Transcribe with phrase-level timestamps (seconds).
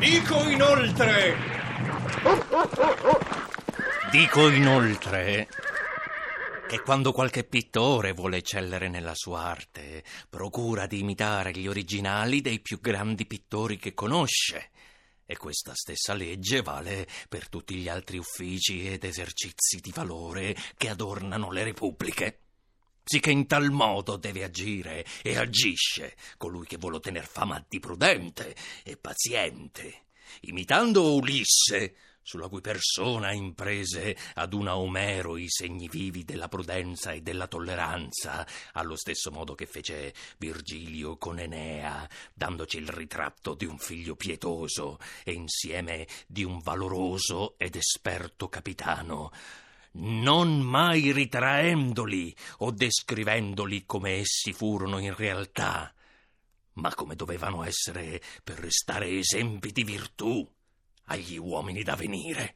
[0.00, 1.36] Dico inoltre...
[4.10, 5.46] Dico inoltre
[6.66, 12.60] che quando qualche pittore vuole eccellere nella sua arte, procura di imitare gli originali dei
[12.60, 14.70] più grandi pittori che conosce.
[15.26, 20.88] E questa stessa legge vale per tutti gli altri uffici ed esercizi di valore che
[20.88, 22.38] adornano le repubbliche.
[23.12, 28.54] Sicché in tal modo deve agire e agisce colui che vuole tener fama di prudente
[28.84, 30.02] e paziente,
[30.42, 37.20] imitando Ulisse, sulla cui persona imprese ad una Omero i segni vivi della prudenza e
[37.20, 43.78] della tolleranza, allo stesso modo che fece Virgilio con Enea, dandoci il ritratto di un
[43.78, 49.32] figlio pietoso e insieme di un valoroso ed esperto capitano
[49.92, 55.92] non mai ritraendoli o descrivendoli come essi furono in realtà,
[56.74, 60.48] ma come dovevano essere per restare esempi di virtù
[61.04, 62.54] agli uomini da venire.